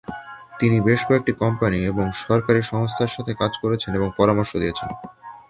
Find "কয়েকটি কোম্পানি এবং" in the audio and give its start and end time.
1.07-2.05